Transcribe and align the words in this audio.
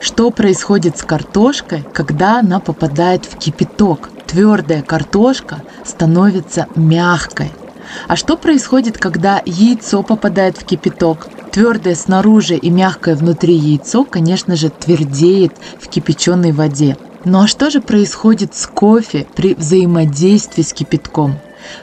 Что 0.00 0.30
происходит 0.30 0.96
с 0.96 1.02
картошкой, 1.02 1.84
когда 1.92 2.38
она 2.38 2.60
попадает 2.60 3.24
в 3.24 3.36
кипяток? 3.36 4.10
Твердая 4.26 4.82
картошка 4.82 5.62
становится 5.84 6.68
мягкой. 6.76 7.50
А 8.06 8.16
что 8.16 8.36
происходит, 8.36 8.98
когда 8.98 9.42
яйцо 9.44 10.02
попадает 10.02 10.56
в 10.56 10.64
кипяток? 10.64 11.28
Твердое 11.50 11.94
снаружи 11.94 12.54
и 12.54 12.70
мягкое 12.70 13.16
внутри 13.16 13.54
яйцо, 13.54 14.04
конечно 14.04 14.54
же, 14.54 14.70
твердеет 14.70 15.54
в 15.80 15.88
кипяченой 15.88 16.52
воде. 16.52 16.96
Ну 17.24 17.42
а 17.42 17.48
что 17.48 17.70
же 17.70 17.80
происходит 17.80 18.54
с 18.54 18.66
кофе 18.66 19.26
при 19.34 19.54
взаимодействии 19.54 20.62
с 20.62 20.72
кипятком? 20.72 21.38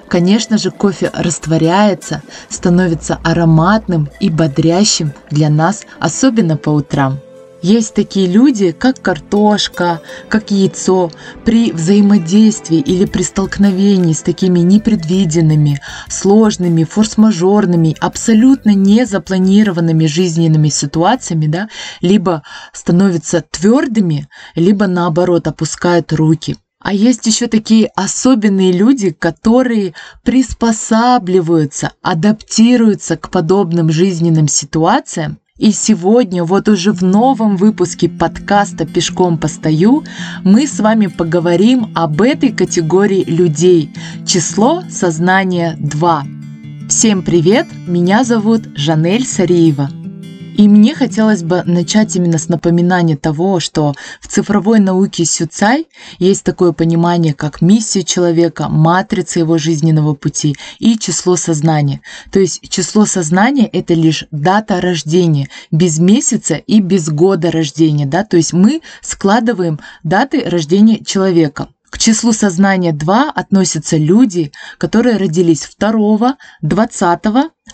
Конечно 0.07 0.57
же, 0.57 0.71
кофе 0.71 1.11
растворяется, 1.13 2.21
становится 2.49 3.19
ароматным 3.23 4.09
и 4.19 4.29
бодрящим 4.29 5.11
для 5.29 5.49
нас, 5.49 5.83
особенно 5.99 6.55
по 6.55 6.69
утрам. 6.69 7.19
Есть 7.67 7.95
такие 7.95 8.27
люди, 8.27 8.71
как 8.71 9.01
картошка, 9.01 9.99
как 10.29 10.51
яйцо, 10.51 11.11
при 11.45 11.71
взаимодействии 11.71 12.77
или 12.77 13.05
при 13.05 13.23
столкновении 13.23 14.13
с 14.13 14.21
такими 14.21 14.59
непредвиденными, 14.59 15.81
сложными, 16.07 16.83
форс-мажорными, 16.83 17.95
абсолютно 17.99 18.75
незапланированными 18.75 20.05
жизненными 20.05 20.69
ситуациями, 20.69 21.47
да, 21.47 21.67
либо 22.01 22.43
становятся 22.71 23.43
твердыми, 23.49 24.29
либо 24.53 24.85
наоборот 24.85 25.47
опускают 25.47 26.13
руки. 26.13 26.57
А 26.79 26.93
есть 26.93 27.25
еще 27.25 27.47
такие 27.47 27.87
особенные 27.95 28.73
люди, 28.73 29.09
которые 29.09 29.95
приспосабливаются, 30.21 31.93
адаптируются 32.03 33.17
к 33.17 33.31
подобным 33.31 33.91
жизненным 33.91 34.47
ситуациям 34.47 35.39
и 35.57 35.71
сегодня, 35.71 36.43
вот 36.43 36.67
уже 36.67 36.91
в 36.91 37.01
новом 37.01 37.55
выпуске 37.55 38.09
подкаста 38.09 38.85
«Пешком 38.85 39.37
постою» 39.37 40.03
мы 40.43 40.67
с 40.67 40.81
вами 40.81 41.07
поговорим 41.07 41.91
об 41.95 42.21
этой 42.21 42.51
категории 42.51 43.23
людей. 43.23 43.89
Число 44.27 44.83
сознания 44.89 45.77
2. 45.79 46.23
Всем 46.89 47.23
привет, 47.23 47.67
меня 47.87 48.25
зовут 48.25 48.63
Жанель 48.75 49.25
Сариева. 49.25 49.89
И 50.57 50.69
мне 50.69 50.95
хотелось 50.95 51.43
бы 51.43 51.63
начать 51.65 52.15
именно 52.15 52.37
с 52.37 52.47
напоминания 52.47 53.17
того, 53.17 53.59
что 53.59 53.93
в 54.21 54.27
цифровой 54.27 54.79
науке 54.79 55.25
Сюцай 55.25 55.87
есть 56.17 56.45
такое 56.45 56.71
понимание, 56.71 57.33
как 57.33 57.61
миссия 57.61 58.03
человека, 58.03 58.69
матрица 58.69 59.39
его 59.39 59.57
жизненного 59.57 60.13
пути 60.13 60.55
и 60.79 60.97
число 60.97 61.35
сознания. 61.35 61.99
То 62.31 62.39
есть 62.39 62.69
число 62.69 63.05
сознания– 63.05 63.67
это 63.73 63.93
лишь 63.93 64.27
дата 64.31 64.79
рождения, 64.79 65.49
без 65.71 65.99
месяца 65.99 66.55
и 66.55 66.79
без 66.79 67.09
года 67.09 67.51
рождения. 67.51 68.05
Да? 68.05 68.23
То 68.23 68.37
есть 68.37 68.53
мы 68.53 68.81
складываем 69.01 69.81
даты 70.03 70.49
рождения 70.49 71.03
человека. 71.03 71.67
К 71.89 71.97
числу 71.97 72.31
сознания 72.31 72.93
2 72.93 73.31
относятся 73.31 73.97
люди, 73.97 74.53
которые 74.77 75.17
родились 75.17 75.69
2, 75.77 76.37
20, 76.61 77.21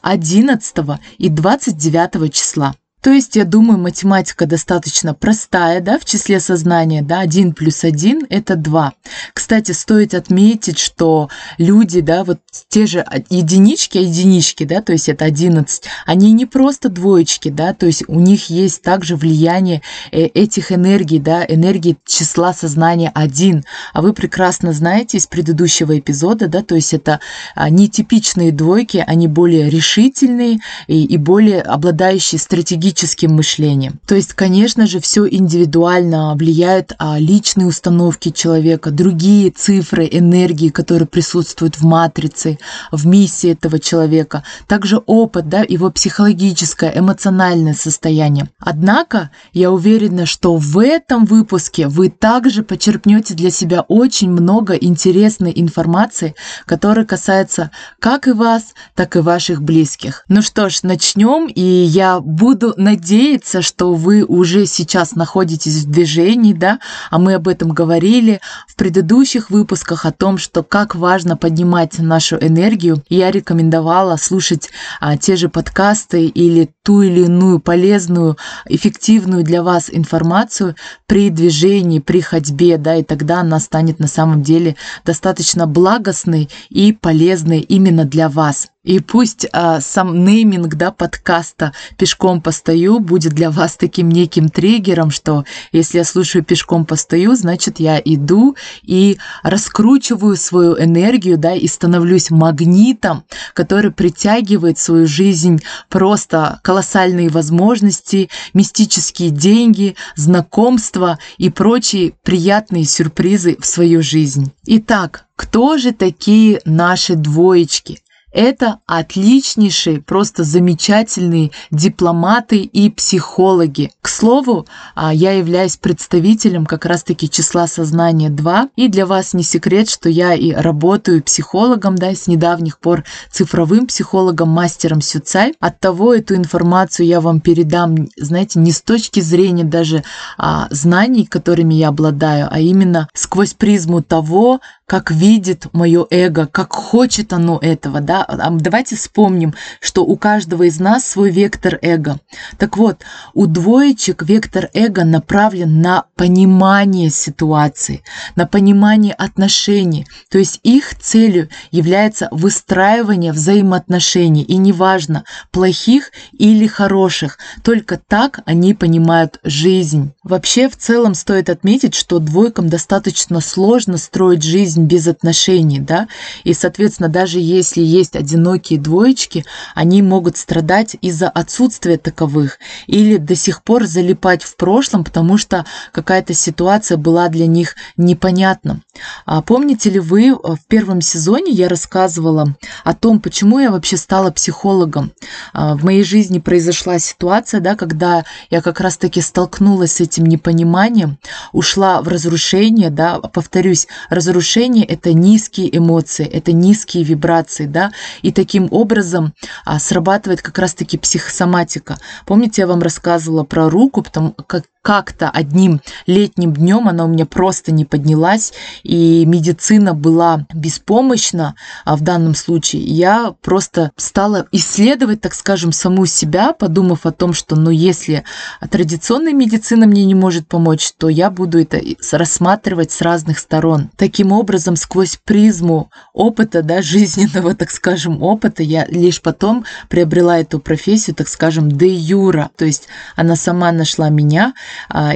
11 0.02 1.00
и 1.18 1.30
29 1.30 2.34
числа. 2.34 2.76
То 3.02 3.12
есть, 3.12 3.36
я 3.36 3.46
думаю, 3.46 3.80
математика 3.80 4.46
достаточно 4.46 5.16
простая, 5.16 5.82
да, 5.82 5.98
в 5.98 6.06
числе 6.06 6.40
сознания, 6.40 7.02
да, 7.02 7.20
1 7.22 7.54
плюс 7.54 7.84
1– 7.84 8.28
это 8.30 8.56
2. 8.56 8.94
Кстати, 9.34 9.72
стоит 9.72 10.14
отметить, 10.14 10.78
что 10.78 11.30
люди, 11.58 12.02
да, 12.02 12.24
вот 12.24 12.40
те 12.70 12.86
же 12.86 13.04
единички, 13.30 13.98
единички, 13.98 14.66
да, 14.66 14.82
то 14.82 14.92
есть 14.92 15.10
это 15.10 15.26
11, 15.26 15.84
они 16.06 16.32
не 16.32 16.46
просто 16.46 16.90
двоечки, 16.90 17.50
да, 17.50 17.74
то 17.74 17.88
есть 17.88 18.04
у 18.08 18.20
них 18.20 18.52
есть 18.52 18.84
также 18.84 19.16
влияние 19.16 19.82
э, 20.12 20.26
этих 20.26 20.72
энергий, 20.72 21.18
да, 21.18 21.44
энергии 21.44 21.98
числа 22.06 22.54
сознания 22.54 23.12
1. 23.16 23.64
А 23.94 24.02
вы 24.04 24.14
прекрасно 24.14 24.74
знаете 24.74 25.18
из 25.18 25.26
предыдущего 25.26 25.98
эпизода, 25.98 26.48
да, 26.48 26.62
то 26.62 26.76
есть 26.76 26.94
это 26.94 27.20
а, 27.56 27.70
нетипичные 27.70 28.52
двойки, 28.52 29.04
они 29.06 29.28
более 29.28 29.72
решительные 29.72 30.60
и, 30.88 31.04
и 31.04 31.18
более 31.18 31.62
обладающие 31.62 32.40
стратегическими 32.40 32.91
логическим 32.92 33.36
мышлением. 33.36 34.00
То 34.06 34.16
есть, 34.16 34.34
конечно 34.34 34.86
же, 34.86 35.00
все 35.00 35.28
индивидуально 35.28 36.36
влияет 36.36 36.94
а, 36.98 37.18
личные 37.20 37.68
установки 37.68 38.32
человека, 38.32 38.92
другие 38.92 39.52
цифры, 39.52 40.08
энергии, 40.12 40.70
которые 40.70 41.08
присутствуют 41.08 41.76
в 41.78 41.84
матрице, 41.84 42.58
в 42.92 43.08
миссии 43.08 43.52
этого 43.52 43.80
человека, 43.80 44.44
также 44.68 45.02
опыт, 45.06 45.48
да, 45.50 45.64
его 45.68 45.90
психологическое, 45.90 46.92
эмоциональное 46.96 47.74
состояние. 47.74 48.50
Однако, 48.60 49.30
я 49.54 49.72
уверена, 49.72 50.26
что 50.26 50.58
в 50.58 50.78
этом 50.80 51.26
выпуске 51.26 51.88
вы 51.88 52.10
также 52.10 52.64
почерпнете 52.64 53.34
для 53.34 53.52
себя 53.52 53.82
очень 53.82 54.30
много 54.30 54.74
интересной 54.74 55.54
информации, 55.56 56.36
которая 56.66 57.06
касается 57.06 57.72
как 58.00 58.28
и 58.28 58.32
вас, 58.32 58.74
так 58.96 59.16
и 59.16 59.20
ваших 59.20 59.62
близких. 59.62 60.26
Ну 60.28 60.42
что 60.42 60.70
ж, 60.70 60.84
начнем, 60.84 61.48
и 61.48 61.62
я 61.62 62.20
буду 62.20 62.74
надеяться, 62.84 63.62
что 63.62 63.94
вы 63.94 64.24
уже 64.24 64.66
сейчас 64.66 65.16
находитесь 65.16 65.84
в 65.84 65.90
движении, 65.90 66.54
да, 66.54 66.80
а 67.10 67.20
мы 67.20 67.36
об 67.36 67.48
этом 67.48 67.70
говорили 67.70 68.42
в 68.68 68.76
предыдущих 68.76 69.50
выпусках 69.50 70.06
о 70.06 70.12
том, 70.12 70.38
что 70.38 70.64
как 70.64 70.96
важно 70.96 71.38
поднимать 71.38 72.00
нашу 72.00 72.38
энергию. 72.38 73.04
Я 73.10 73.32
рекомендовала 73.32 74.16
слушать 74.18 74.70
а, 75.00 75.18
те 75.18 75.36
же 75.36 75.50
подкасты 75.50 76.26
или 76.26 76.70
ту 76.84 77.02
или 77.02 77.26
иную 77.26 77.60
полезную, 77.60 78.38
эффективную 78.66 79.44
для 79.44 79.64
вас 79.64 79.90
информацию 79.92 80.76
при 81.06 81.30
движении, 81.30 82.00
при 82.00 82.22
ходьбе, 82.22 82.78
да, 82.78 82.96
и 82.96 83.04
тогда 83.04 83.42
она 83.42 83.60
станет 83.60 84.00
на 84.00 84.08
самом 84.08 84.42
деле 84.42 84.76
достаточно 85.06 85.68
благостной 85.68 86.50
и 86.70 86.94
полезной 86.94 87.60
именно 87.60 88.06
для 88.06 88.30
вас. 88.30 88.70
И 88.84 89.00
пусть 89.00 89.46
а, 89.54 89.80
сам 89.80 90.26
нейминг 90.26 90.74
да, 90.74 90.92
подкаста 90.92 91.72
«Пешком 91.98 92.42
постою» 92.72 93.00
будет 93.00 93.34
для 93.34 93.52
вас 93.52 93.76
таким 93.76 94.10
неким 94.10 94.50
триггером, 94.50 95.12
что 95.12 95.44
если 95.72 95.98
я 95.98 96.06
слушаю 96.06 96.44
«Пешком 96.44 96.86
постою», 96.86 97.36
значит, 97.36 97.80
я 97.80 98.02
иду 98.04 98.56
и 98.84 99.18
раскручиваю 99.44 100.36
свою 100.38 100.78
энергию, 100.80 101.38
да, 101.38 101.54
и 101.54 101.68
становлюсь 101.68 102.32
магнитом, 102.32 103.24
который 103.54 103.92
притягивает 103.92 104.78
в 104.78 104.82
свою 104.82 105.08
жизнь 105.08 105.62
просто 105.90 106.60
колоссальные 106.64 107.30
возможности, 107.30 108.30
мистические 108.54 109.32
деньги, 109.32 109.96
знакомства 110.16 111.20
и 111.38 111.50
прочие 111.50 112.14
приятные 112.24 112.86
сюрпризы 112.86 113.58
в 113.60 113.66
свою 113.66 114.02
жизнь. 114.02 114.52
Итак, 114.66 115.26
кто 115.36 115.78
же 115.78 115.92
такие 115.92 116.62
наши 116.66 117.16
двоечки? 117.16 118.00
Это 118.32 118.80
отличнейшие, 118.86 120.02
просто 120.02 120.44
замечательные 120.44 121.52
дипломаты 121.70 122.60
и 122.60 122.90
психологи. 122.90 123.92
К 124.02 124.08
слову, 124.08 124.66
а, 124.96 125.14
я 125.14 125.34
являюсь 125.34 125.76
представителем 125.76 126.66
как 126.66 126.86
раз-таки 126.86 127.30
числа 127.30 127.68
сознания 127.68 128.30
2, 128.30 128.70
и 128.78 128.88
для 128.88 129.06
вас 129.06 129.34
не 129.34 129.44
секрет, 129.44 129.90
что 129.90 130.08
я 130.08 130.34
и 130.34 130.52
работаю 130.52 131.22
психологом, 131.22 131.96
да, 131.96 132.16
с 132.16 132.28
недавних 132.28 132.80
пор 132.80 133.04
цифровым 133.30 133.88
психологом, 133.88 134.50
мастером 134.50 135.02
Сюцай. 135.02 135.54
От 135.60 135.80
того 135.80 136.14
эту 136.14 136.36
информацию 136.36 137.08
я 137.08 137.20
вам 137.20 137.42
передам, 137.42 138.08
знаете, 138.18 138.60
не 138.60 138.72
с 138.72 138.82
точки 138.82 139.20
зрения 139.20 139.66
даже 139.66 140.04
а, 140.38 140.68
знаний, 140.70 141.26
которыми 141.26 141.74
я 141.74 141.90
обладаю, 141.90 142.48
а 142.50 142.60
именно 142.60 143.10
сквозь 143.14 143.54
призму 143.54 144.02
того, 144.02 144.62
как 144.92 145.10
видит 145.10 145.68
мое 145.72 146.06
эго, 146.10 146.48
как 146.48 146.74
хочет 146.74 147.32
оно 147.32 147.60
этого, 147.62 148.02
да. 148.02 148.21
А 148.24 148.50
давайте 148.52 148.96
вспомним, 148.96 149.54
что 149.80 150.04
у 150.04 150.16
каждого 150.16 150.64
из 150.64 150.80
нас 150.80 151.06
свой 151.06 151.32
вектор 151.32 151.80
эго. 151.82 152.20
Так 152.58 152.78
вот, 152.78 153.02
у 153.34 153.48
двоечек 153.48 154.24
вектор 154.24 154.70
эго 154.74 155.04
направлен 155.04 155.82
на 155.82 156.06
понимание 156.16 157.10
ситуации, 157.10 158.04
на 158.36 158.46
понимание 158.46 159.14
отношений. 159.14 160.08
То 160.30 160.38
есть 160.38 160.60
их 160.64 160.96
целью 161.00 161.50
является 161.72 162.28
выстраивание 162.32 163.32
взаимоотношений, 163.32 164.44
и 164.44 164.58
неважно, 164.58 165.24
плохих 165.52 166.12
или 166.32 166.68
хороших, 166.68 167.38
только 167.64 168.00
так 168.08 168.42
они 168.46 168.74
понимают 168.74 169.40
жизнь. 169.44 170.12
Вообще, 170.24 170.70
в 170.70 170.78
целом 170.78 171.14
стоит 171.14 171.50
отметить, 171.50 171.96
что 171.96 172.20
двойкам 172.20 172.70
достаточно 172.70 173.42
сложно 173.42 173.98
строить 173.98 174.44
жизнь 174.44 174.84
без 174.84 175.08
отношений, 175.08 175.80
да, 175.80 176.08
и, 176.44 176.54
соответственно, 176.54 177.10
даже 177.10 177.40
если 177.40 177.82
есть 177.82 178.11
есть 178.12 178.16
одинокие 178.16 178.80
двоечки, 178.80 179.46
они 179.76 180.02
могут 180.02 180.38
страдать 180.38 180.96
из-за 181.02 181.30
отсутствия 181.30 181.98
таковых 181.98 182.60
или 182.88 183.18
до 183.18 183.36
сих 183.36 183.64
пор 183.64 183.86
залипать 183.86 184.44
в 184.44 184.56
прошлом, 184.56 185.04
потому 185.04 185.38
что 185.38 185.66
какая-то 185.92 186.34
ситуация 186.34 186.98
была 186.98 187.30
для 187.30 187.48
них 187.48 187.76
непонятна. 187.98 188.82
А 189.26 189.42
помните 189.42 189.90
ли 189.90 190.00
вы, 190.00 190.30
э, 190.30 190.34
в 190.34 190.60
первом 190.68 191.02
сезоне 191.02 191.52
я 191.52 191.68
рассказывала 191.68 192.56
о 192.84 192.94
том, 192.94 193.20
почему 193.20 193.60
я 193.60 193.72
вообще 193.72 193.98
стала 193.98 194.32
психологом. 194.32 195.12
А, 195.54 195.76
в 195.76 195.84
моей 195.84 196.04
жизни 196.04 196.40
произошла 196.40 197.00
ситуация, 197.00 197.62
да, 197.62 197.76
когда 197.76 198.24
я 198.50 198.62
как 198.62 198.80
раз-таки 198.80 199.22
столкнулась 199.22 199.94
с 199.94 200.02
этим 200.02 200.26
непониманием, 200.26 201.18
ушла 201.52 202.02
в 202.02 202.08
разрушение, 202.08 202.90
да, 202.90 203.20
повторюсь, 203.20 203.88
разрушение– 204.10 204.86
это 204.88 205.14
низкие 205.14 205.76
эмоции, 205.76 206.26
это 206.26 206.52
низкие 206.52 207.04
вибрации, 207.04 207.66
да, 207.66 207.92
и 208.22 208.32
таким 208.32 208.68
образом 208.72 209.34
а, 209.66 209.80
срабатывает 209.80 210.42
как 210.42 210.58
раз-таки 210.58 210.98
психосоматика. 210.98 211.98
Помните, 212.26 212.62
я 212.62 212.68
вам 212.68 212.82
рассказывала 212.82 213.44
про 213.44 213.70
руку, 213.70 214.02
потому 214.02 214.34
как 214.34 214.66
как-то 214.82 215.30
одним 215.30 215.82
летним 216.08 216.54
днем 216.54 216.88
она 216.88 217.06
у 217.06 217.08
меня 217.08 217.26
просто 217.26 217.72
не 217.72 217.86
поднялась, 217.86 218.54
и 218.84 219.26
медицина 219.26 219.94
была 219.94 220.46
беспомощна 220.54 221.56
а 221.86 221.96
в 221.96 222.02
данном 222.02 222.36
случае. 222.36 222.84
Я 222.84 223.34
просто 223.42 223.92
стала 223.96 224.48
исследовать, 224.52 225.22
так 225.22 225.34
скажем, 225.34 225.72
саму 225.72 226.06
себя, 226.06 226.54
подумав 226.54 227.06
о 227.06 227.12
том, 227.12 227.34
что, 227.34 227.56
ну, 227.56 227.70
если 227.70 228.24
традиционная 228.70 229.34
медицина 229.34 229.88
мне 229.88 230.06
не 230.06 230.16
может 230.16 230.48
помочь, 230.48 230.92
то 230.98 231.10
я 231.10 231.30
буду 231.30 231.60
это 231.60 231.82
рассматривать 232.12 232.92
с 232.92 233.02
разных 233.02 233.40
сторон. 233.40 233.90
Таким 233.96 234.32
образом, 234.32 234.76
сквозь 234.76 235.20
призму 235.24 235.90
опыта, 236.14 236.62
да, 236.64 236.82
жизненного, 236.82 237.56
так 237.62 237.72
скажем, 237.72 238.22
опыта, 238.22 238.64
я 238.64 238.86
лишь 238.86 239.22
потом 239.22 239.66
приобрела 239.90 240.40
эту 240.40 240.60
профессию, 240.60 241.16
так 241.16 241.28
скажем, 241.28 241.72
де 241.72 241.94
юра, 241.94 242.50
то 242.56 242.66
есть 242.66 242.88
она 243.16 243.36
сама 243.36 243.72
нашла 243.72 244.10
меня, 244.10 244.54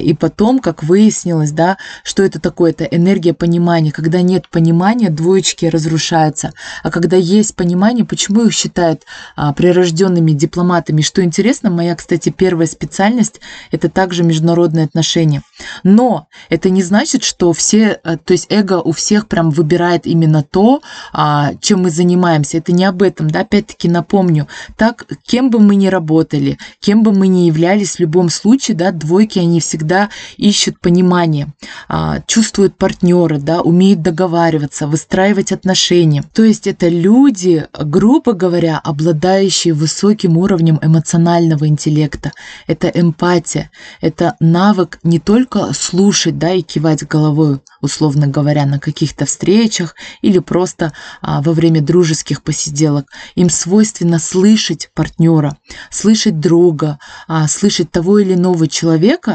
и 0.01 0.13
потом, 0.13 0.59
как 0.59 0.83
выяснилось, 0.83 1.51
да, 1.51 1.77
что 2.03 2.23
это 2.23 2.39
такое, 2.39 2.71
это 2.71 2.83
энергия 2.85 3.33
понимания. 3.33 3.91
Когда 3.91 4.21
нет 4.21 4.49
понимания, 4.49 5.09
двоечки 5.09 5.65
разрушаются. 5.65 6.53
А 6.83 6.91
когда 6.91 7.17
есть 7.17 7.55
понимание, 7.55 8.05
почему 8.05 8.43
их 8.43 8.53
считают 8.53 9.03
а, 9.35 9.53
прирожденными 9.53 10.31
дипломатами? 10.31 11.01
Что 11.01 11.23
интересно, 11.23 11.69
моя, 11.69 11.95
кстати, 11.95 12.29
первая 12.29 12.67
специальность– 12.67 13.41
это 13.71 13.89
также 13.89 14.23
международные 14.23 14.85
отношения. 14.85 15.41
Но 15.83 16.27
это 16.49 16.69
не 16.69 16.83
значит, 16.83 17.23
что 17.23 17.53
все, 17.53 17.99
а, 18.03 18.17
то 18.17 18.33
есть 18.33 18.47
эго 18.49 18.81
у 18.81 18.91
всех 18.91 19.27
прям 19.27 19.49
выбирает 19.49 20.05
именно 20.05 20.43
то, 20.43 20.81
чем 21.61 21.83
мы 21.83 21.89
занимаемся. 21.89 22.57
Это 22.57 22.71
не 22.71 22.85
об 22.85 23.01
этом, 23.01 23.29
да, 23.29 23.41
опять-таки 23.41 23.89
напомню. 23.89 24.47
Так, 24.77 25.05
кем 25.25 25.49
бы 25.49 25.59
мы 25.59 25.75
ни 25.75 25.87
работали, 25.87 26.57
кем 26.79 27.03
бы 27.03 27.11
мы 27.11 27.27
ни 27.27 27.41
являлись, 27.41 27.95
в 27.95 27.99
любом 27.99 28.29
случае, 28.29 28.77
да, 28.77 28.91
двойки, 28.91 29.39
они 29.45 29.59
всегда 29.59 30.09
ищут 30.37 30.79
понимание, 30.79 31.53
а, 31.87 32.21
чувствуют 32.27 32.77
партнера, 32.77 33.37
да, 33.37 33.61
умеют 33.61 34.01
договариваться, 34.01 34.87
выстраивать 34.87 35.51
отношения. 35.51 36.23
То 36.33 36.43
есть 36.43 36.67
это 36.67 36.87
люди, 36.87 37.67
грубо 37.79 38.33
говоря, 38.33 38.79
обладающие 38.83 39.73
высоким 39.73 40.37
уровнем 40.37 40.79
эмоционального 40.81 41.67
интеллекта. 41.67 42.31
Это 42.67 42.87
эмпатия, 42.89 43.71
это 44.01 44.35
навык 44.39 44.99
не 45.03 45.19
только 45.19 45.73
слушать, 45.73 46.37
да, 46.37 46.51
и 46.51 46.61
кивать 46.61 47.07
головой, 47.07 47.59
условно 47.81 48.27
говоря, 48.27 48.65
на 48.65 48.79
каких-то 48.79 49.25
встречах 49.25 49.95
или 50.21 50.39
просто 50.39 50.91
а, 51.21 51.41
во 51.41 51.53
время 51.53 51.81
дружеских 51.81 52.41
посиделок. 52.43 53.07
Им 53.35 53.49
свойственно 53.49 54.19
слышать 54.19 54.89
партнера, 54.93 55.57
слышать 55.89 56.39
друга, 56.39 56.99
а, 57.27 57.47
слышать 57.47 57.91
того 57.91 58.19
или 58.19 58.33
иного 58.33 58.67
человека 58.67 59.34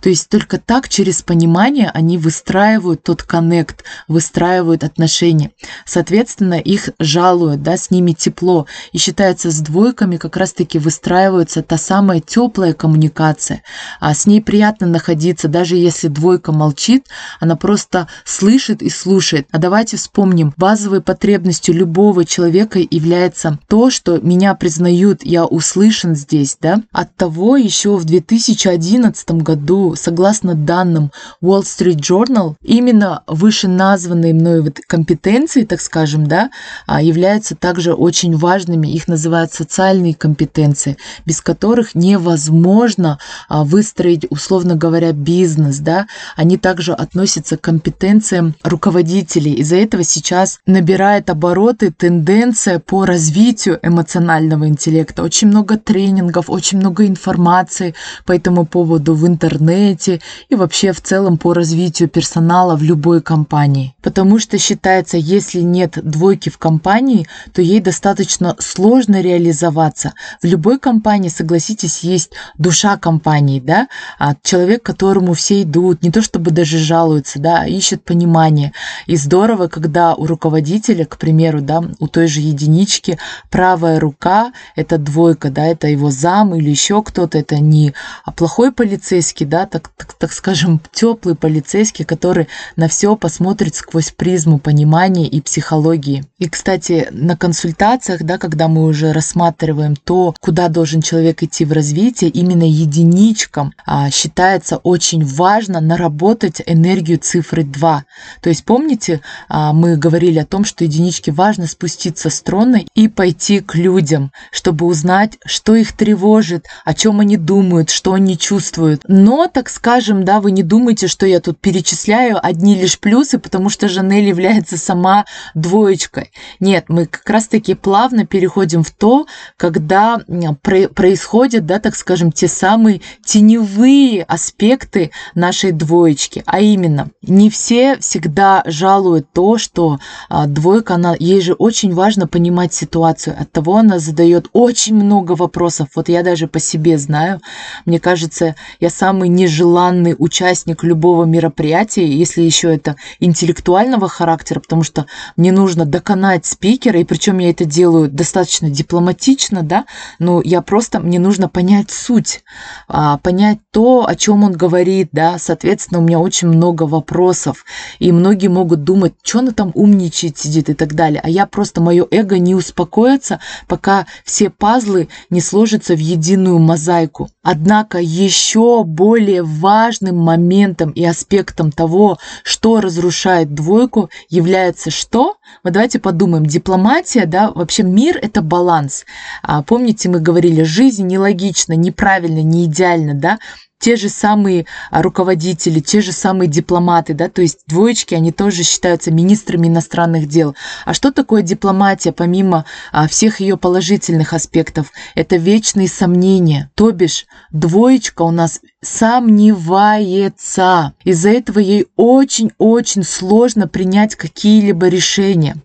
то 0.00 0.08
есть 0.08 0.28
только 0.28 0.58
так, 0.58 0.88
через 0.88 1.22
понимание, 1.22 1.90
они 1.92 2.18
выстраивают 2.18 3.02
тот 3.02 3.22
коннект, 3.22 3.84
выстраивают 4.06 4.84
отношения. 4.84 5.50
Соответственно, 5.84 6.54
их 6.54 6.90
жалуют, 6.98 7.62
да, 7.62 7.76
с 7.76 7.90
ними 7.90 8.12
тепло. 8.12 8.66
И 8.92 8.98
считается, 8.98 9.50
с 9.50 9.60
двойками 9.60 10.16
как 10.16 10.36
раз-таки 10.36 10.78
выстраивается 10.78 11.62
та 11.62 11.76
самая 11.76 12.20
теплая 12.20 12.72
коммуникация. 12.72 13.62
А 14.00 14.14
с 14.14 14.26
ней 14.26 14.40
приятно 14.40 14.86
находиться, 14.86 15.48
даже 15.48 15.76
если 15.76 16.08
двойка 16.08 16.52
молчит, 16.52 17.06
она 17.40 17.56
просто 17.56 18.08
слышит 18.24 18.82
и 18.82 18.90
слушает. 18.90 19.48
А 19.50 19.58
давайте 19.58 19.96
вспомним, 19.96 20.52
базовой 20.56 21.00
потребностью 21.00 21.74
любого 21.74 22.24
человека 22.24 22.78
является 22.78 23.58
то, 23.68 23.90
что 23.90 24.18
меня 24.18 24.54
признают, 24.54 25.24
я 25.24 25.46
услышан 25.46 26.14
здесь, 26.14 26.56
да. 26.60 26.82
От 26.92 27.16
того 27.16 27.56
еще 27.56 27.96
в 27.96 28.04
2011 28.04 29.30
году 29.30 29.63
году, 29.64 29.94
согласно 29.96 30.54
данным 30.54 31.10
Wall 31.42 31.62
Street 31.62 31.96
Journal, 31.96 32.54
именно 32.62 33.22
вышеназванные 33.26 34.34
мной 34.34 34.60
вот 34.60 34.78
компетенции, 34.86 35.64
так 35.64 35.80
скажем, 35.80 36.26
да, 36.26 36.50
а, 36.86 37.00
являются 37.00 37.56
также 37.56 37.94
очень 37.94 38.36
важными. 38.36 38.88
Их 38.88 39.08
называют 39.08 39.52
социальные 39.52 40.14
компетенции, 40.14 40.96
без 41.24 41.40
которых 41.40 41.94
невозможно 41.94 43.18
а, 43.48 43.64
выстроить, 43.64 44.26
условно 44.30 44.76
говоря, 44.76 45.12
бизнес, 45.12 45.78
да. 45.78 46.06
Они 46.36 46.58
также 46.58 46.92
относятся 46.92 47.56
к 47.56 47.62
компетенциям 47.62 48.54
руководителей. 48.62 49.54
Из-за 49.54 49.76
этого 49.76 50.04
сейчас 50.04 50.60
набирает 50.66 51.30
обороты 51.30 51.90
тенденция 51.90 52.78
по 52.78 53.06
развитию 53.06 53.78
эмоционального 53.82 54.68
интеллекта. 54.68 55.22
Очень 55.22 55.48
много 55.48 55.78
тренингов, 55.78 56.50
очень 56.50 56.78
много 56.78 57.06
информации 57.06 57.94
по 58.26 58.32
этому 58.32 58.66
поводу 58.66 59.14
в 59.14 59.26
интернете 59.26 59.53
интернете 59.54 60.20
и 60.48 60.54
вообще 60.54 60.92
в 60.92 61.00
целом 61.00 61.38
по 61.38 61.54
развитию 61.54 62.08
персонала 62.08 62.76
в 62.76 62.82
любой 62.82 63.22
компании. 63.22 63.94
Потому 64.02 64.38
что 64.38 64.58
считается, 64.58 65.16
если 65.16 65.60
нет 65.60 65.98
двойки 66.02 66.48
в 66.48 66.58
компании, 66.58 67.26
то 67.52 67.62
ей 67.62 67.80
достаточно 67.80 68.56
сложно 68.58 69.20
реализоваться. 69.20 70.14
В 70.42 70.46
любой 70.46 70.78
компании, 70.78 71.28
согласитесь, 71.28 72.00
есть 72.00 72.32
душа 72.58 72.96
компании, 72.96 73.60
да, 73.60 73.88
а 74.18 74.34
человек, 74.42 74.82
которому 74.82 75.34
все 75.34 75.62
идут, 75.62 76.02
не 76.02 76.10
то 76.10 76.22
чтобы 76.22 76.50
даже 76.50 76.78
жалуются, 76.78 77.38
да, 77.38 77.62
а 77.62 77.66
ищут 77.66 78.04
понимание. 78.04 78.72
И 79.06 79.16
здорово, 79.16 79.68
когда 79.68 80.14
у 80.14 80.26
руководителя, 80.26 81.04
к 81.04 81.16
примеру, 81.16 81.60
да, 81.60 81.82
у 81.98 82.08
той 82.08 82.26
же 82.26 82.40
единички 82.40 83.18
правая 83.50 84.00
рука– 84.00 84.52
это 84.76 84.98
двойка, 84.98 85.50
да, 85.50 85.66
это 85.66 85.86
его 85.86 86.10
зам 86.10 86.54
или 86.54 86.70
еще 86.70 87.02
кто-то, 87.02 87.38
это 87.38 87.56
не 87.56 87.94
плохой 88.36 88.72
полицейский, 88.72 89.43
полицейский, 89.44 89.46
да, 89.46 89.66
так, 89.66 89.88
так, 89.96 90.14
так 90.14 90.32
скажем, 90.32 90.80
теплый 90.92 91.34
полицейский, 91.34 92.04
который 92.04 92.48
на 92.76 92.88
все 92.88 93.16
посмотрит 93.16 93.74
сквозь 93.74 94.10
призму 94.10 94.58
понимания 94.58 95.26
и 95.26 95.40
психологии. 95.40 96.24
И, 96.38 96.48
кстати, 96.48 97.08
на 97.10 97.36
консультациях, 97.36 98.22
да, 98.22 98.38
когда 98.38 98.68
мы 98.68 98.84
уже 98.84 99.12
рассматриваем 99.12 99.96
то, 99.96 100.34
куда 100.40 100.68
должен 100.68 101.02
человек 101.02 101.42
идти 101.42 101.64
в 101.64 101.72
развитие, 101.72 102.30
именно 102.30 102.64
единичкам 102.64 103.72
а, 103.86 104.10
считается 104.10 104.76
очень 104.76 105.24
важно 105.24 105.80
наработать 105.80 106.62
энергию 106.66 107.18
цифры 107.18 107.64
2. 107.64 108.04
То 108.40 108.48
есть, 108.48 108.64
помните, 108.64 109.20
а, 109.48 109.72
мы 109.72 109.96
говорили 109.96 110.38
о 110.38 110.46
том, 110.46 110.64
что 110.64 110.84
единичке 110.84 111.32
важно 111.32 111.66
спуститься 111.66 112.30
с 112.30 112.40
трона 112.40 112.80
и 112.94 113.08
пойти 113.08 113.60
к 113.60 113.74
людям, 113.74 114.30
чтобы 114.50 114.86
узнать, 114.86 115.38
что 115.46 115.74
их 115.74 115.92
тревожит, 115.92 116.66
о 116.84 116.94
чем 116.94 117.20
они 117.20 117.36
думают, 117.36 117.90
что 117.90 118.12
они 118.12 118.36
чувствуют. 118.38 119.02
Но 119.08 119.33
но, 119.34 119.48
так 119.48 119.68
скажем, 119.68 120.24
да, 120.24 120.40
вы 120.40 120.52
не 120.52 120.62
думайте, 120.62 121.08
что 121.08 121.26
я 121.26 121.40
тут 121.40 121.58
перечисляю 121.58 122.38
одни 122.40 122.76
лишь 122.76 123.00
плюсы, 123.00 123.40
потому 123.40 123.68
что 123.68 123.88
Жанель 123.88 124.28
является 124.28 124.78
сама 124.78 125.24
двоечкой. 125.54 126.30
Нет, 126.60 126.84
мы 126.86 127.06
как 127.06 127.28
раз-таки 127.28 127.74
плавно 127.74 128.26
переходим 128.26 128.84
в 128.84 128.92
то, 128.92 129.26
когда 129.56 130.20
происходят, 130.62 131.66
да, 131.66 131.80
так 131.80 131.96
скажем, 131.96 132.30
те 132.30 132.46
самые 132.46 133.00
теневые 133.24 134.22
аспекты 134.22 135.10
нашей 135.34 135.72
двоечки. 135.72 136.44
А 136.46 136.60
именно, 136.60 137.10
не 137.20 137.50
все 137.50 137.98
всегда 137.98 138.62
жалуют 138.66 139.32
то, 139.32 139.58
что 139.58 139.98
а, 140.28 140.46
двойка, 140.46 140.94
она, 140.94 141.16
ей 141.18 141.40
же 141.40 141.54
очень 141.54 141.92
важно 141.92 142.28
понимать 142.28 142.72
ситуацию. 142.72 143.34
От 143.36 143.50
того 143.50 143.78
она 143.78 143.98
задает 143.98 144.46
очень 144.52 144.94
много 144.94 145.32
вопросов. 145.32 145.88
Вот 145.96 146.08
я 146.08 146.22
даже 146.22 146.46
по 146.46 146.60
себе 146.60 146.98
знаю. 146.98 147.40
Мне 147.84 147.98
кажется, 147.98 148.54
я 148.78 148.90
самый 148.90 149.23
самый 149.24 149.28
нежеланный 149.28 150.14
участник 150.18 150.84
любого 150.84 151.24
мероприятия, 151.24 152.06
если 152.06 152.42
еще 152.42 152.74
это 152.74 152.96
интеллектуального 153.20 154.08
характера, 154.08 154.60
потому 154.60 154.82
что 154.82 155.06
мне 155.36 155.52
нужно 155.52 155.86
доконать 155.86 156.44
спикера, 156.44 157.00
и 157.00 157.04
причем 157.04 157.38
я 157.38 157.50
это 157.50 157.64
делаю 157.64 158.10
достаточно 158.10 158.68
дипломатично, 158.68 159.62
да, 159.62 159.86
но 160.18 160.42
я 160.44 160.60
просто, 160.60 161.00
мне 161.00 161.18
нужно 161.18 161.48
понять 161.48 161.90
суть, 161.90 162.44
а, 162.88 163.18
понять 163.18 163.58
то, 163.72 164.06
о 164.06 164.14
чем 164.14 164.44
он 164.44 164.52
говорит, 164.52 165.08
да, 165.12 165.38
соответственно, 165.38 166.00
у 166.00 166.02
меня 166.02 166.18
очень 166.18 166.48
много 166.48 166.82
вопросов, 166.82 167.64
и 167.98 168.12
многие 168.12 168.48
могут 168.48 168.84
думать, 168.84 169.14
что 169.22 169.38
она 169.38 169.52
там 169.52 169.70
умничает, 169.74 170.38
сидит? 170.38 170.68
и 170.68 170.74
так 170.74 170.94
далее, 170.94 171.20
а 171.22 171.28
я 171.28 171.46
просто, 171.46 171.80
мое 171.80 172.06
эго 172.10 172.38
не 172.38 172.54
успокоится, 172.54 173.38
пока 173.68 174.06
все 174.24 174.50
пазлы 174.50 175.08
не 175.30 175.40
сложатся 175.40 175.94
в 175.94 175.98
единую 175.98 176.58
мозаику. 176.58 177.28
Однако 177.42 177.98
еще 177.98 178.84
более 178.84 179.13
важным 179.42 180.16
моментом 180.16 180.90
и 180.90 181.04
аспектом 181.04 181.72
того, 181.72 182.18
что 182.42 182.80
разрушает 182.80 183.54
двойку, 183.54 184.10
является 184.28 184.90
что? 184.90 185.36
Вот 185.62 185.72
давайте 185.72 185.98
подумаем, 185.98 186.46
дипломатия, 186.46 187.26
да, 187.26 187.50
вообще 187.50 187.82
мир– 187.82 188.18
это 188.22 188.42
баланс. 188.42 189.04
А, 189.42 189.62
помните, 189.62 190.08
мы 190.08 190.20
говорили, 190.20 190.62
жизнь 190.62 191.06
нелогична, 191.06 191.74
неправильно, 191.74 192.42
не 192.42 192.64
идеально, 192.64 193.14
да, 193.14 193.38
те 193.84 193.96
же 193.96 194.08
самые 194.08 194.64
а, 194.90 195.02
руководители, 195.02 195.80
те 195.80 196.00
же 196.00 196.12
самые 196.12 196.48
дипломаты, 196.48 197.12
да, 197.12 197.28
то 197.28 197.42
есть 197.42 197.58
двоечки, 197.66 198.14
они 198.14 198.32
тоже 198.32 198.62
считаются 198.62 199.10
министрами 199.10 199.66
иностранных 199.66 200.26
дел. 200.26 200.56
А 200.86 200.94
что 200.94 201.12
такое 201.12 201.42
дипломатия, 201.42 202.12
помимо 202.12 202.64
а, 202.92 203.06
всех 203.08 203.40
ее 203.40 203.58
положительных 203.58 204.32
аспектов? 204.32 204.90
Это 205.14 205.36
вечные 205.36 205.88
сомнения. 205.88 206.70
То 206.74 206.92
бишь, 206.92 207.26
двоечка 207.50 208.22
у 208.22 208.30
нас 208.30 208.60
сомневается. 208.84 210.92
Из-за 211.04 211.30
этого 211.30 211.58
ей 211.58 211.86
очень-очень 211.96 213.02
сложно 213.02 213.66
принять 213.66 214.14
какие-либо 214.14 214.88
решения. 214.88 215.56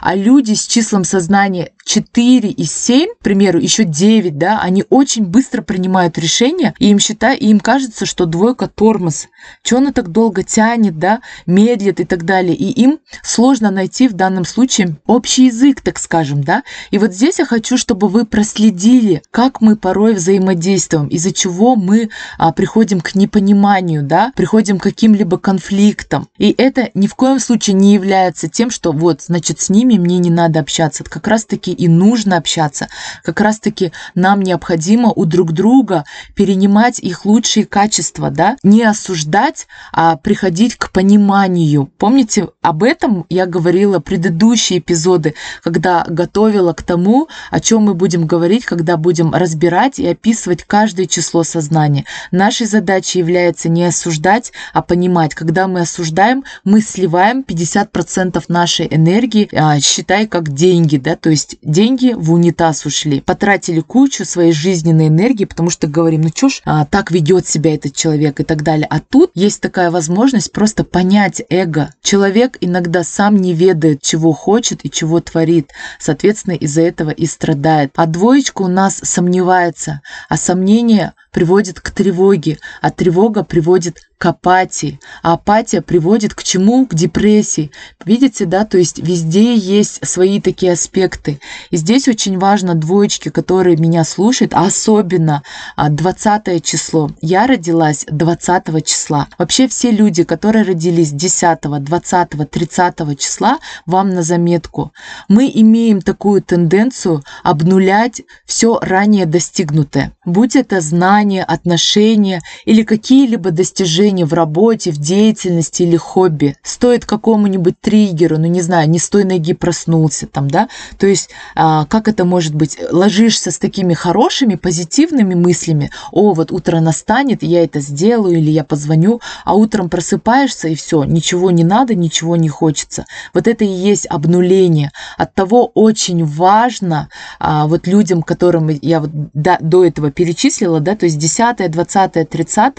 А 0.00 0.14
люди 0.14 0.54
с 0.54 0.66
числом 0.66 1.04
сознания 1.04 1.72
4 1.84 2.48
и 2.48 2.64
7, 2.64 3.10
к 3.18 3.22
примеру, 3.22 3.58
еще 3.58 3.84
9, 3.84 4.38
да, 4.38 4.60
они 4.60 4.84
очень 4.90 5.26
быстро 5.26 5.60
принимают 5.60 6.18
решения, 6.18 6.74
и 6.78 6.90
им, 6.90 6.98
считают, 6.98 7.42
и 7.42 7.50
им 7.50 7.60
кажется, 7.60 8.06
что 8.06 8.26
двойка 8.26 8.68
тормоз. 8.68 9.26
Что 9.62 9.78
она 9.78 9.92
так 9.92 10.12
долго 10.12 10.42
тянет, 10.42 10.98
да, 10.98 11.20
медлит 11.46 12.00
и 12.00 12.04
так 12.04 12.24
далее. 12.24 12.54
И 12.54 12.70
им 12.70 13.00
сложно 13.22 13.70
найти 13.70 14.08
в 14.08 14.12
данном 14.12 14.44
случае 14.44 14.96
общий 15.06 15.46
язык, 15.46 15.80
так 15.80 15.98
скажем, 15.98 16.42
да. 16.42 16.62
И 16.90 16.98
вот 16.98 17.12
здесь 17.12 17.38
я 17.38 17.44
хочу, 17.44 17.76
чтобы 17.76 18.08
вы 18.08 18.24
проследили, 18.24 19.22
как 19.30 19.60
мы 19.60 19.76
порой 19.76 20.14
взаимодействуем, 20.14 21.08
из-за 21.08 21.32
чего 21.32 21.76
мы 21.76 22.10
а, 22.38 22.52
приходим 22.60 23.00
к 23.00 23.14
непониманию, 23.14 24.02
да, 24.02 24.34
приходим 24.36 24.78
к 24.78 24.82
каким-либо 24.82 25.38
конфликтам. 25.38 26.28
И 26.36 26.54
это 26.58 26.90
ни 26.92 27.06
в 27.06 27.14
коем 27.14 27.40
случае 27.40 27.72
не 27.72 27.94
является 27.94 28.50
тем, 28.50 28.70
что 28.70 28.92
вот, 28.92 29.22
значит, 29.22 29.62
с 29.62 29.70
ними 29.70 29.96
мне 29.96 30.18
не 30.18 30.28
надо 30.28 30.60
общаться. 30.60 31.02
Это 31.02 31.10
как 31.10 31.26
раз-таки 31.26 31.72
и 31.72 31.88
нужно 31.88 32.36
общаться. 32.36 32.88
Как 33.24 33.40
раз-таки 33.40 33.92
нам 34.14 34.42
необходимо 34.42 35.10
у 35.10 35.24
друг 35.24 35.52
друга 35.52 36.04
перенимать 36.34 36.98
их 36.98 37.24
лучшие 37.24 37.64
качества, 37.64 38.28
да, 38.28 38.58
не 38.62 38.82
осуждать, 38.82 39.66
а 39.90 40.16
приходить 40.16 40.76
к 40.76 40.90
пониманию. 40.90 41.90
Помните, 41.96 42.48
об 42.60 42.82
этом 42.82 43.24
я 43.30 43.46
говорила 43.46 44.00
предыдущие 44.00 44.80
эпизоды, 44.80 45.34
когда 45.62 46.04
готовила 46.06 46.74
к 46.74 46.82
тому, 46.82 47.28
о 47.50 47.58
чем 47.60 47.84
мы 47.84 47.94
будем 47.94 48.26
говорить, 48.26 48.66
когда 48.66 48.98
будем 48.98 49.32
разбирать 49.32 49.98
и 49.98 50.06
описывать 50.06 50.64
каждое 50.64 51.06
число 51.06 51.42
сознания. 51.42 52.04
Нашей 52.50 52.66
задачей 52.66 53.20
является 53.20 53.68
не 53.68 53.84
осуждать, 53.84 54.52
а 54.72 54.82
понимать. 54.82 55.36
Когда 55.36 55.68
мы 55.68 55.82
осуждаем, 55.82 56.42
мы 56.64 56.80
сливаем 56.80 57.44
50% 57.44 58.42
нашей 58.48 58.88
энергии, 58.90 59.48
а, 59.52 59.78
считай 59.78 60.26
как 60.26 60.52
деньги, 60.52 60.96
да, 60.96 61.14
то 61.14 61.30
есть 61.30 61.58
деньги 61.62 62.12
в 62.12 62.32
унитаз 62.32 62.86
ушли, 62.86 63.20
потратили 63.20 63.78
кучу 63.78 64.24
своей 64.24 64.50
жизненной 64.50 65.06
энергии, 65.06 65.44
потому 65.44 65.70
что 65.70 65.86
говорим, 65.86 66.22
ну 66.22 66.30
что 66.34 66.48
ж, 66.48 66.60
а, 66.64 66.86
так 66.86 67.12
ведет 67.12 67.46
себя 67.46 67.72
этот 67.72 67.94
человек 67.94 68.40
и 68.40 68.42
так 68.42 68.64
далее. 68.64 68.88
А 68.90 68.98
тут 68.98 69.30
есть 69.34 69.60
такая 69.60 69.92
возможность 69.92 70.50
просто 70.50 70.82
понять 70.82 71.40
эго. 71.50 71.94
Человек 72.02 72.58
иногда 72.60 73.04
сам 73.04 73.36
не 73.36 73.54
ведает, 73.54 74.02
чего 74.02 74.32
хочет 74.32 74.84
и 74.84 74.90
чего 74.90 75.20
творит. 75.20 75.70
Соответственно, 76.00 76.54
из-за 76.54 76.82
этого 76.82 77.10
и 77.10 77.26
страдает. 77.26 77.92
А 77.94 78.06
двоечка 78.06 78.62
у 78.62 78.68
нас 78.68 78.98
сомневается, 79.04 80.00
а 80.28 80.36
сомнение 80.36 81.12
приводит 81.32 81.80
к 81.80 81.90
тревоге, 81.90 82.39
а 82.80 82.90
тревога 82.90 83.44
приводит 83.44 84.02
к 84.20 84.26
апатии, 84.26 85.00
а 85.22 85.32
апатия 85.32 85.80
приводит 85.80 86.34
к 86.34 86.42
чему? 86.42 86.86
К 86.86 86.92
депрессии. 86.92 87.70
Видите, 88.04 88.44
да, 88.44 88.66
то 88.66 88.76
есть 88.76 88.98
везде 88.98 89.54
есть 89.54 90.06
свои 90.06 90.42
такие 90.42 90.72
аспекты. 90.72 91.40
И 91.70 91.78
здесь 91.78 92.06
очень 92.06 92.38
важно 92.38 92.74
двоечки, 92.74 93.30
которые 93.30 93.78
меня 93.78 94.04
слушают, 94.04 94.52
особенно 94.52 95.42
20 95.78 96.48
а, 96.48 96.60
число. 96.60 97.10
Я 97.22 97.46
родилась 97.46 98.04
20 98.10 98.84
числа. 98.84 99.26
Вообще 99.38 99.66
все 99.68 99.90
люди, 99.90 100.24
которые 100.24 100.66
родились 100.66 101.12
10, 101.12 101.60
20, 101.62 102.50
30 102.50 103.18
числа, 103.18 103.58
вам 103.86 104.10
на 104.10 104.22
заметку. 104.22 104.92
Мы 105.28 105.50
имеем 105.54 106.02
такую 106.02 106.42
тенденцию 106.42 107.24
обнулять 107.42 108.20
все 108.44 108.78
ранее 108.82 109.24
достигнутое. 109.24 110.12
Будь 110.26 110.56
это 110.56 110.82
знания, 110.82 111.42
отношения 111.42 112.42
или 112.66 112.82
какие-либо 112.82 113.50
достижения 113.50 114.09
достижения 114.10 114.24
в 114.24 114.32
работе, 114.32 114.90
в 114.90 114.98
деятельности 114.98 115.82
или 115.82 115.96
хобби. 115.96 116.56
Стоит 116.62 117.04
какому-нибудь 117.04 117.80
триггеру, 117.80 118.38
ну 118.38 118.46
не 118.46 118.62
знаю, 118.62 118.88
не 118.88 118.98
с 118.98 119.08
той 119.08 119.24
ноги 119.24 119.54
проснулся 119.54 120.26
там, 120.26 120.50
да, 120.50 120.68
то 120.98 121.06
есть 121.06 121.30
а, 121.54 121.84
как 121.86 122.08
это 122.08 122.24
может 122.24 122.54
быть? 122.54 122.78
Ложишься 122.90 123.50
с 123.50 123.58
такими 123.58 123.94
хорошими, 123.94 124.56
позитивными 124.56 125.34
мыслями, 125.34 125.90
о, 126.12 126.32
вот 126.32 126.52
утро 126.52 126.80
настанет, 126.80 127.42
я 127.42 127.62
это 127.62 127.80
сделаю 127.80 128.38
или 128.38 128.50
я 128.50 128.64
позвоню, 128.64 129.20
а 129.44 129.54
утром 129.54 129.88
просыпаешься 129.88 130.68
и 130.68 130.74
все, 130.74 131.04
ничего 131.04 131.50
не 131.50 131.64
надо, 131.64 131.94
ничего 131.94 132.36
не 132.36 132.48
хочется. 132.48 133.04
Вот 133.34 133.46
это 133.46 133.64
и 133.64 133.68
есть 133.68 134.06
обнуление. 134.10 134.90
От 135.18 135.34
того 135.34 135.70
очень 135.74 136.24
важно 136.24 137.08
а, 137.38 137.66
вот 137.66 137.86
людям, 137.86 138.22
которым 138.22 138.70
я 138.82 139.00
вот 139.00 139.10
до, 139.34 139.58
до 139.60 139.84
этого 139.84 140.10
перечислила, 140.10 140.80
да, 140.80 140.96
то 140.96 141.06
есть 141.06 141.18
10, 141.18 141.70
20, 141.70 142.28
30, 142.28 142.74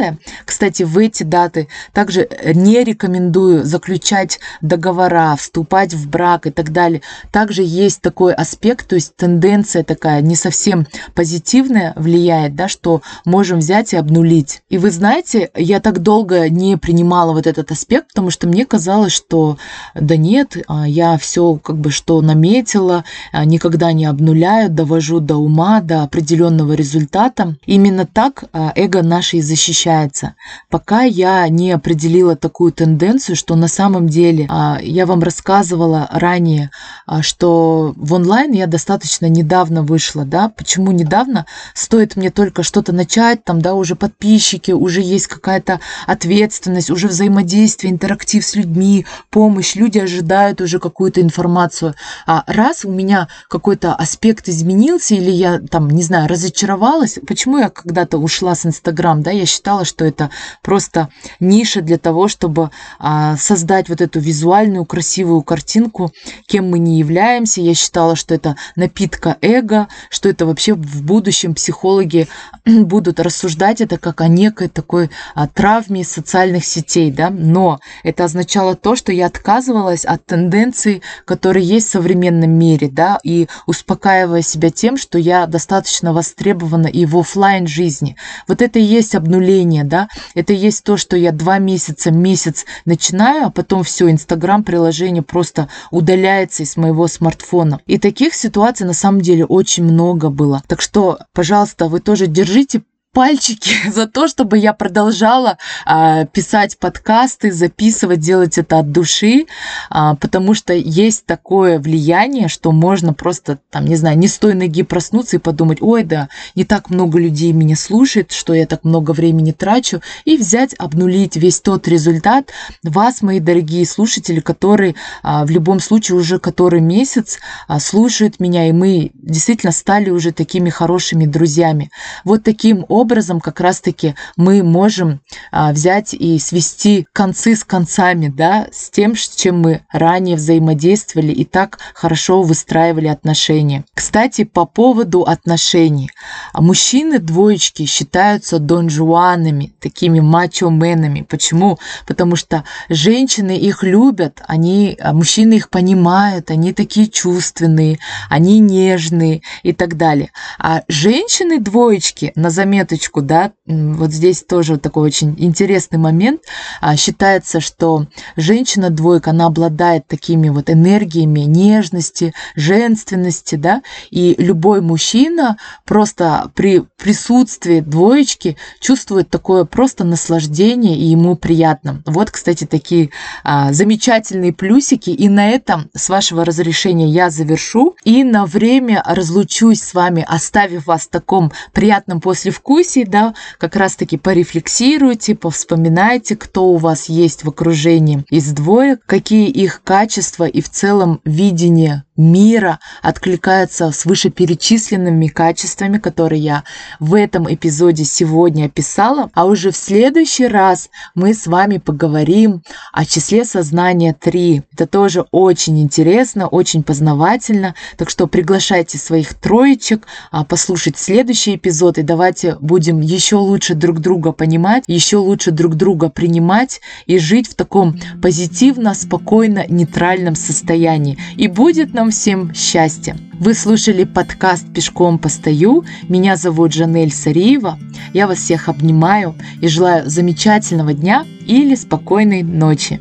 кстати, 0.46 0.84
в 0.84 0.98
эти 0.98 1.21
эти 1.22 1.24
даты. 1.24 1.68
Также 1.94 2.28
не 2.54 2.84
рекомендую 2.84 3.63
заключать 3.63 4.40
договора, 4.62 5.36
вступать 5.36 5.94
в 5.94 6.10
брак 6.10 6.48
и 6.48 6.51
так 6.51 6.72
далее. 6.72 7.01
Также 7.32 7.63
есть 7.63 8.01
такой 8.01 8.34
аспект, 8.34 8.88
то 8.88 8.96
есть 8.96 9.16
тенденция 9.16 9.84
такая 9.84 10.22
не 10.22 10.36
совсем 10.36 10.88
позитивная 11.13 11.94
влияет, 11.96 12.56
да, 12.56 12.68
что 12.68 13.01
можем 13.25 13.60
взять 13.60 13.94
и 13.94 13.98
обнулить. 13.98 14.62
И 14.70 14.78
вы 14.78 14.92
знаете, 14.92 15.50
я 15.56 15.80
так 15.80 16.00
долго 16.00 16.50
не 16.50 16.78
принимала 16.78 17.34
вот 17.34 17.48
этот 17.48 17.72
аспект, 17.72 18.10
потому 18.10 18.32
что 18.32 18.48
мне 18.48 18.66
казалось, 18.66 19.13
что 19.13 19.58
да 19.96 20.18
нет, 20.18 20.58
а, 20.68 20.88
я 20.88 21.18
все 21.18 21.56
как 21.56 21.78
бы 21.78 21.92
что 21.92 22.22
наметила, 22.22 23.04
а, 23.32 23.46
никогда 23.46 23.94
не 23.94 24.06
обнуляю, 24.06 24.70
довожу 24.70 25.20
до 25.20 25.38
ума, 25.38 25.82
до 25.82 26.04
определенного 26.04 26.74
результата. 26.74 27.56
Именно 27.66 28.06
так 28.06 28.46
а, 28.54 28.72
эго 28.75 29.04
наше 29.04 29.38
и 29.38 29.42
защищается. 29.42 30.36
Пока 30.70 31.04
я 31.12 31.48
не 31.50 31.72
определила 31.72 32.36
такую 32.36 32.72
тенденцию, 32.72 33.36
что 33.36 33.56
на 33.56 33.68
самом 33.68 34.08
деле 34.08 34.48
а, 34.50 34.80
я 34.82 35.06
вам 35.06 35.22
рассказывала 35.22 36.08
ранее, 36.12 36.72
а, 37.06 37.22
что 37.22 37.94
в 37.96 38.13
онлайн 38.13 38.51
я 38.51 38.68
достаточно 38.68 39.27
недавно 39.27 39.84
вышла, 39.84 40.25
да, 40.25 40.50
почему 40.50 40.91
недавно? 40.91 41.46
Стоит 41.74 42.15
мне 42.15 42.32
только 42.32 42.63
что-то 42.63 42.94
начать, 42.94 43.44
там, 43.44 43.62
да, 43.62 43.74
уже 43.74 43.96
подписчики, 43.96 44.72
уже 44.72 45.01
есть 45.01 45.27
какая-то 45.27 45.80
ответственность, 46.08 46.89
уже 46.89 47.08
взаимодействие, 47.08 47.91
интерактив 47.91 48.46
с 48.46 48.56
людьми, 48.56 49.06
помощь, 49.30 49.75
люди 49.75 50.00
ожидают 50.00 50.62
уже 50.62 50.80
какую-то 50.80 51.22
информацию. 51.22 51.96
А 52.25 52.44
раз 52.48 52.86
у 52.86 52.91
меня 52.91 53.27
какой-то 53.50 53.94
аспект 53.94 54.48
изменился, 54.50 55.15
или 55.15 55.32
я 55.32 55.60
там, 55.60 55.89
не 55.89 56.03
знаю, 56.03 56.27
разочаровалась, 56.27 57.20
почему 57.27 57.58
я 57.58 57.70
когда-то 57.70 58.18
ушла 58.18 58.56
с 58.56 58.65
Инстаграм, 58.65 59.22
да, 59.22 59.32
я 59.32 59.46
считала, 59.46 59.86
что 59.86 60.06
это 60.06 60.30
просто 60.62 61.00
просто 61.01 61.10
ниша 61.39 61.81
для 61.81 61.98
того, 61.98 62.27
чтобы 62.27 62.70
а, 63.00 63.38
создать 63.38 63.89
вот 63.89 64.01
эту 64.01 64.20
визуальную 64.20 64.86
красивую 64.86 65.41
картинку, 65.41 66.12
кем 66.48 66.70
мы 66.70 66.79
не 66.79 67.00
являемся. 67.00 67.62
Я 67.62 67.74
считала, 67.74 68.15
что 68.15 68.34
это 68.34 68.55
напитка 68.75 69.38
эго, 69.41 69.88
что 70.10 70.29
это 70.29 70.46
вообще 70.46 70.74
в 70.74 71.03
будущем 71.03 71.53
психологи 71.53 72.27
будут 72.65 73.20
рассуждать 73.20 73.81
это 73.81 73.98
как 73.98 74.22
о 74.22 74.27
некой 74.27 74.67
такой 74.67 75.10
а, 75.36 75.48
травме 75.48 76.03
социальных 76.03 76.65
сетей, 76.65 77.12
да, 77.12 77.29
но 77.29 77.79
это 78.03 78.25
означало 78.25 78.75
то, 78.75 78.96
что 78.96 79.12
я 79.12 79.27
отказывалась 79.27 80.05
от 80.05 80.25
тенденций, 80.25 81.01
которые 81.25 81.65
есть 81.65 81.88
в 81.88 81.91
современном 81.91 82.51
мире, 82.51 82.89
да, 82.91 83.20
и 83.24 83.48
успокаивая 83.65 84.41
себя 84.41 84.70
тем, 84.70 84.98
что 84.98 85.17
я 85.17 85.46
достаточно 85.48 86.13
востребована 86.13 86.88
и 86.88 87.05
в 87.05 87.17
офлайн 87.17 87.67
жизни. 87.67 88.15
Вот 88.48 88.62
это 88.62 88.79
и 88.79 88.84
есть 88.84 89.15
обнуление, 89.15 89.84
да, 89.84 90.08
это 90.36 90.53
и 90.53 90.58
есть 90.58 90.81
то, 90.82 90.98
что 90.98 91.16
я 91.18 91.32
два 91.32 91.60
месяца, 91.60 92.12
месяц 92.12 92.66
начинаю, 92.86 93.48
а 93.48 93.50
потом 93.50 93.84
все, 93.84 94.10
Инстаграм 94.10 94.64
приложение 94.64 95.24
просто 95.24 95.70
удаляется 95.90 96.64
из 96.64 96.78
моего 96.78 97.08
смартфона. 97.08 97.80
И 97.86 97.98
таких 97.98 98.34
ситуаций 98.34 98.86
на 98.86 98.94
самом 98.94 99.22
деле 99.22 99.46
очень 99.46 99.84
много 99.84 100.30
было. 100.30 100.64
Так 100.68 100.82
что, 100.82 101.20
пожалуйста, 101.34 101.88
вы 101.88 102.00
тоже 102.00 102.28
держите 102.28 102.82
пальчики 103.13 103.72
за 103.89 104.08
то, 104.08 104.27
чтобы 104.27 104.58
я 104.58 104.74
продолжала 104.74 105.58
а, 105.86 106.25
писать 106.25 106.77
подкасты, 106.77 107.51
записывать, 107.51 108.20
делать 108.20 108.58
это 108.58 108.80
от 108.80 108.91
души, 108.91 109.46
а, 109.89 110.15
потому 110.15 110.53
что 110.53 110.74
есть 110.74 111.25
такое 111.25 111.80
влияние, 111.80 112.48
что 112.48 112.72
можно 112.72 113.13
просто, 113.13 113.60
там, 113.70 113.86
не 113.86 113.96
знаю, 113.96 114.18
не 114.18 114.27
с 114.27 114.38
той 114.38 114.53
ноги 114.53 114.84
проснуться 114.84 115.38
и 115.38 115.39
подумать, 115.39 115.82
ой, 115.82 116.03
да, 116.03 116.30
не 116.56 116.63
так 116.63 116.89
много 116.89 117.20
людей 117.20 117.51
меня 117.51 117.75
слушает, 117.75 118.32
что 118.32 118.53
я 118.53 118.65
так 118.65 118.84
много 118.84 119.12
времени 119.12 119.51
трачу, 119.51 120.01
и 120.25 120.38
взять, 120.38 120.74
обнулить 120.77 121.36
весь 121.36 121.60
тот 121.60 121.88
результат 121.88 122.51
вас, 122.84 123.22
мои 123.22 123.39
дорогие 123.39 123.86
слушатели, 123.86 124.39
которые 124.39 124.96
а, 125.24 125.46
в 125.46 125.50
любом 125.50 125.80
случае 125.80 126.18
уже 126.18 126.39
который 126.39 126.82
месяц 126.82 127.39
а, 127.68 127.80
слушают 127.80 128.39
меня, 128.39 128.70
и 128.70 128.72
мы 128.72 129.12
действительно 129.13 129.72
стали 129.72 130.10
уже 130.10 130.32
такими 130.32 130.70
хорошими 130.70 131.25
друзьями. 131.25 131.91
Вот 132.24 132.44
таким 132.44 132.86
образом 132.88 133.00
образом 133.01 133.41
как 133.41 133.60
раз-таки 133.60 134.15
мы 134.38 134.63
можем 134.63 135.22
а, 135.51 135.72
взять 135.74 136.13
и 136.13 136.38
свести 136.39 137.08
концы 137.13 137.55
с 137.55 137.63
концами, 137.63 138.27
да, 138.27 138.67
с 138.72 138.89
тем, 138.89 139.15
с 139.15 139.27
чем 139.36 139.60
мы 139.60 139.81
ранее 139.91 140.36
взаимодействовали 140.36 141.31
и 141.31 141.46
так 141.46 141.79
хорошо 141.93 142.43
выстраивали 142.43 143.08
отношения. 143.08 143.84
Кстати, 143.93 144.43
по 144.43 144.65
поводу 144.65 145.24
отношений. 145.24 146.12
Мужчины 146.53 147.20
двоечки 147.20 147.86
считаются 147.86 148.60
донжуанами, 148.60 149.74
такими 149.79 150.20
мачо-менами. 150.20 151.22
Почему? 151.22 151.79
Потому 152.05 152.36
что 152.36 152.63
женщины 152.89 153.58
их 153.58 153.84
любят, 153.84 154.43
они, 154.48 154.96
а, 155.01 155.13
мужчины 155.13 155.55
их 155.55 155.70
понимают, 155.70 156.51
они 156.51 156.72
такие 156.74 157.08
чувственные, 157.08 157.98
они 158.29 158.60
нежные 158.60 159.41
и 159.63 159.74
так 159.74 159.98
далее. 159.98 160.29
А 160.60 160.84
женщины 160.88 161.60
двоечки, 161.60 162.31
на 162.36 162.50
заметку 162.51 162.90
минуточку, 162.91 163.21
да, 163.21 163.51
вот 163.65 164.12
здесь 164.12 164.43
тоже 164.43 164.77
такой 164.77 165.07
очень 165.07 165.36
интересный 165.38 165.98
момент. 165.98 166.41
А, 166.81 166.95
считается, 166.95 167.60
что 167.60 168.07
женщина-двойка, 168.36 169.31
она 169.31 169.48
обладает 169.48 170.07
такими 170.07 170.50
вот 170.50 170.69
энергиями 170.69 171.41
нежности, 171.41 172.33
женственности, 172.55 173.55
да, 173.55 173.81
и 174.10 174.36
любой 174.38 174.81
мужчина 174.81 175.57
просто 175.86 176.51
при 176.55 176.83
присутствии 176.98 177.79
двоечки 177.79 178.57
чувствует 178.79 179.29
такое 179.29 179.65
просто 179.65 180.03
наслаждение, 180.03 180.98
и 180.98 181.05
ему 181.05 181.36
приятно. 181.36 182.01
Вот, 182.05 182.31
кстати, 182.31 182.65
такие 182.65 183.10
а, 183.43 183.71
замечательные 183.74 184.53
плюсики, 184.53 185.10
и 185.10 185.29
на 185.29 185.50
этом, 185.50 185.89
с 185.95 186.10
вашего 186.10 186.45
разрешения, 186.45 187.07
я 187.07 187.29
завершу, 187.29 187.95
и 188.03 188.24
на 188.24 188.45
время 188.45 189.03
разлучусь 189.05 189.81
с 189.81 189.93
вами, 189.93 190.25
оставив 190.27 190.88
вас 190.88 191.03
в 191.03 191.10
таком 191.10 191.51
приятном 191.74 192.19
послевкусии, 192.21 192.81
дискуссий, 192.82 193.06
да, 193.06 193.34
как 193.58 193.76
раз-таки 193.76 194.18
порефлексируйте, 194.18 195.36
повспоминайте, 195.36 196.36
кто 196.36 196.68
у 196.68 196.78
вас 196.78 197.10
есть 197.10 197.44
в 197.44 197.50
окружении 197.50 198.26
из 198.30 198.52
двоек, 198.52 199.02
какие 199.06 199.50
их 199.50 199.82
качества 199.84 200.46
и 200.46 200.62
в 200.62 200.70
целом 200.70 201.22
видение 201.26 202.04
мира 202.22 202.80
откликается 203.01 203.92
с 203.92 204.06
вышеперечисленными 204.06 205.28
качествами, 205.28 205.98
которые 205.98 206.42
я 206.42 206.63
в 207.00 207.16
этом 207.16 207.51
эпизоде 207.54 208.06
сегодня 208.06 208.66
описала. 208.66 209.30
А 209.34 209.46
уже 209.46 209.72
в 209.72 209.75
следующий 209.75 210.48
раз 210.48 210.90
мы 211.16 211.34
с 211.34 211.48
вами 211.48 211.78
поговорим 211.78 212.62
о 212.94 213.06
числе 213.06 213.44
сознания 213.44 214.16
3. 214.18 214.63
Это 214.74 214.88
тоже 214.88 215.25
очень 215.32 215.82
интересно, 215.82 216.48
очень 216.48 216.84
познавательно. 216.84 217.75
Так 217.98 218.10
что 218.10 218.28
приглашайте 218.28 218.98
своих 218.98 219.34
троечек 219.34 220.06
а, 220.32 220.46
послушать 220.46 220.98
следующий 220.98 221.56
эпизод 221.56 221.98
и 221.98 222.04
давайте 222.04 222.58
будем 222.62 223.01
еще 223.01 223.38
лучше 223.38 223.74
друг 223.74 224.00
друга 224.00 224.32
понимать, 224.32 224.84
еще 224.88 225.18
лучше 225.18 225.51
друг 225.51 225.75
друга 225.75 226.10
принимать 226.10 226.82
и 227.06 227.18
жить 227.18 227.50
в 227.50 227.56
таком 227.56 228.00
позитивно, 228.22 228.94
спокойно, 228.94 229.66
нейтральном 229.68 230.36
состоянии. 230.36 231.18
И 231.38 231.48
будет 231.48 231.94
нам 231.94 232.11
всем 232.12 232.53
счастья! 232.53 233.18
Вы 233.34 233.53
слушали 233.53 234.03
подкаст 234.03 234.72
«Пешком 234.74 235.18
постою». 235.18 235.84
Меня 236.08 236.36
зовут 236.36 236.74
Жанель 236.74 237.12
Сариева. 237.12 237.80
Я 238.13 238.27
вас 238.27 238.39
всех 238.39 238.70
обнимаю 238.70 239.36
и 239.62 239.68
желаю 239.68 240.10
замечательного 240.10 240.94
дня 240.94 241.25
или 241.48 241.74
спокойной 241.75 242.44
ночи. 242.44 243.00